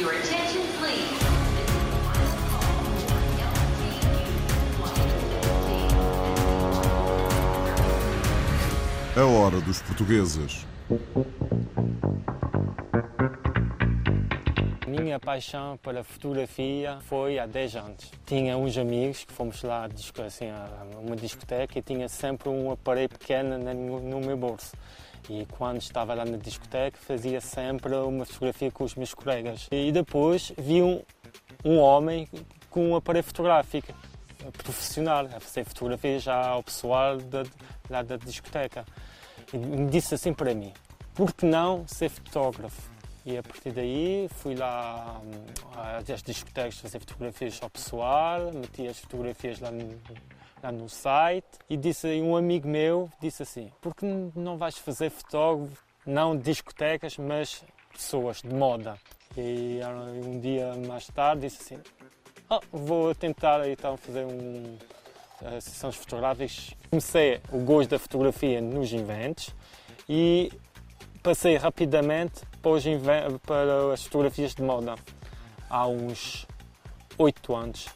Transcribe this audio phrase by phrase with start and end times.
[0.00, 1.20] Your attention, please.
[9.14, 10.66] A hora dos portugueses.
[14.88, 18.10] Minha paixão pela fotografia foi há 10 anos.
[18.24, 19.86] Tinha uns amigos que fomos lá
[20.26, 20.66] assim, a
[20.98, 24.74] uma discoteca e tinha sempre um aparelho pequeno no meu bolso.
[25.28, 29.68] E quando estava lá na discoteca fazia sempre uma fotografia com os meus colegas.
[29.70, 31.02] E depois vi um,
[31.64, 32.28] um homem
[32.68, 33.92] com um aparelho fotográfico
[34.62, 37.44] profissional a fazer fotografias já ao pessoal da,
[37.88, 38.84] lá da discoteca.
[39.52, 40.72] E me disse assim para mim,
[41.14, 42.90] por que não ser fotógrafo?
[43.24, 45.44] E a partir daí fui lá hum,
[45.76, 50.00] às discotecas fazer fotografias ao pessoal, meti as fotografias lá no,
[50.72, 55.82] no site e disse um amigo meu disse assim, por que não vais fazer fotógrafo,
[56.04, 58.96] não de discotecas, mas pessoas de moda?
[59.36, 59.80] E
[60.24, 61.82] um dia mais tarde disse assim,
[62.48, 64.76] "Ah, vou tentar então fazer um,
[65.42, 66.74] eh, sessões fotográficas.
[66.90, 69.54] Comecei o gosto da fotografia nos eventos
[70.08, 70.52] e
[71.22, 74.96] passei rapidamente para, para as fotografias de moda
[75.70, 76.46] há uns
[77.16, 77.86] oito anos.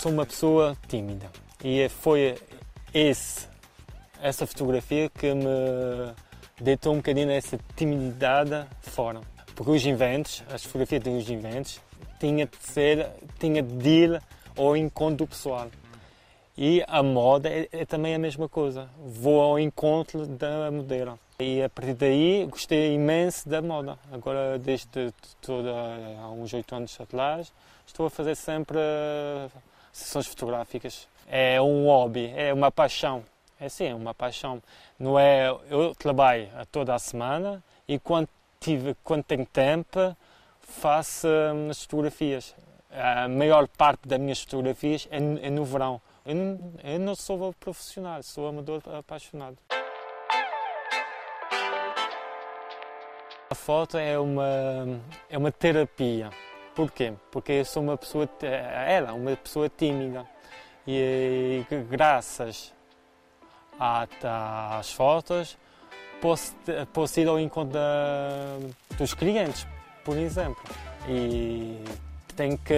[0.00, 1.30] Sou uma pessoa tímida
[1.62, 2.34] e foi
[2.94, 3.46] esse,
[4.22, 6.14] essa fotografia que me
[6.58, 9.20] deitou um bocadinho essa timidez fora.
[9.54, 11.82] Porque os eventos, as fotografias dos eventos,
[12.18, 14.22] tinha de ser, tinha de ir
[14.56, 15.68] ao encontro pessoal.
[16.56, 18.88] E a moda é, é também a mesma coisa.
[19.04, 21.18] Vou ao encontro da modelo.
[21.38, 23.98] E a partir daí gostei imenso da moda.
[24.10, 25.12] Agora, desde
[25.42, 25.70] toda,
[26.22, 27.52] há uns oito anos atrás,
[27.86, 28.78] estou a fazer sempre
[29.92, 31.08] sessões fotográficas.
[31.28, 33.24] É um hobby, é uma paixão.
[33.60, 34.62] É sim, uma paixão.
[34.98, 40.16] Não é, eu trabalho toda a semana e quando, tive, quando tenho tempo
[40.60, 42.54] faço hum, as fotografias.
[42.90, 46.00] A maior parte das minhas fotografias é, no- é no verão.
[46.24, 49.56] Eu não, eu não sou profissional, sou amador apaixonado.
[53.48, 56.30] A foto é uma, é uma terapia.
[56.74, 57.12] Porquê?
[57.30, 60.26] Porque eu sou uma pessoa, ela, uma pessoa tímida.
[60.86, 62.72] E, graças
[63.78, 65.56] às fotos
[66.20, 66.54] posso,
[66.92, 68.58] posso ir ao encontro da-
[68.96, 69.66] dos clientes,
[70.04, 70.62] por exemplo.
[71.08, 71.82] E
[72.36, 72.74] tem que,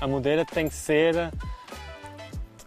[0.00, 1.30] a modelo tem que ser,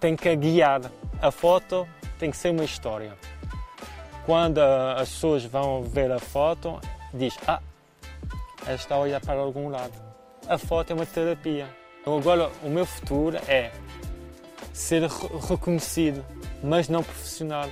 [0.00, 0.80] tem que guiar.
[1.20, 1.86] A foto
[2.18, 3.16] tem que ser uma história.
[4.26, 6.80] Quando as pessoas vão ver a foto,
[7.12, 7.60] diz, ah,
[8.64, 10.11] ela está a olhar para algum lado.
[10.52, 11.66] A foto é uma terapia.
[12.02, 13.72] Então, agora, o meu futuro é
[14.70, 15.08] ser re-
[15.48, 16.22] reconhecido,
[16.62, 17.70] mas não profissional.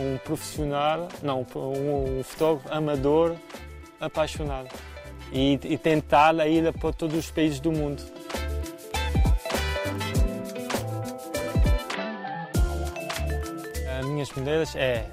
[0.00, 3.36] Um profissional, não, um, fotógrafo amador
[4.00, 4.70] apaixonado.
[5.30, 8.02] E, e tentar ir para todos os países do mundo.
[14.00, 15.04] As minhas modelos é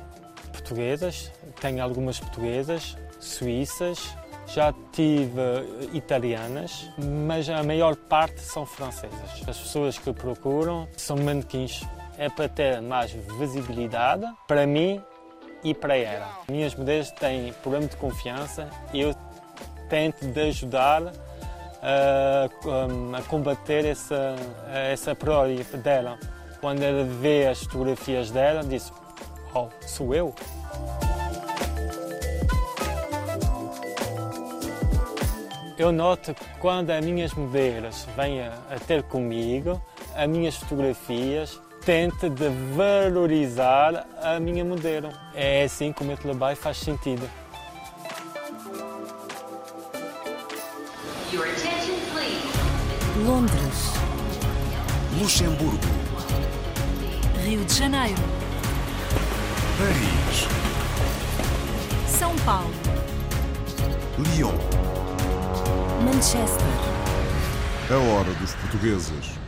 [0.54, 1.30] portuguesas,
[1.60, 4.16] tenho algumas portuguesas, suíças,
[4.54, 9.20] já tive eh, italianas, mas a maior parte são francesas.
[9.48, 11.84] As pessoas que procuram são manequins.
[12.18, 15.02] É para ter mais visibilidade para mim
[15.64, 16.28] e para ela.
[16.50, 19.16] Minhas modelos têm problema de confiança e eu
[19.90, 21.02] tento de ajudar
[21.82, 22.48] a,
[23.18, 24.36] a combater essa,
[24.72, 26.20] essa prole dela.
[26.60, 28.92] Quando ela vê as fotografias dela, diz:
[29.56, 30.36] Oh, sou eu?
[35.82, 39.82] Eu noto que quando as minhas modelos vêm a, a ter comigo,
[40.16, 45.10] as minhas fotografias, tento de valorizar a minha modelo.
[45.34, 47.28] É assim que o meu trabalho faz sentido.
[53.26, 53.94] Londres,
[55.20, 55.80] Luxemburgo,
[57.44, 58.22] Rio de Janeiro,
[59.80, 60.48] Paris,
[62.08, 62.70] São Paulo,
[64.20, 65.01] Lyon.
[66.02, 66.66] Manchester,
[67.92, 69.41] A hora dos portugueses.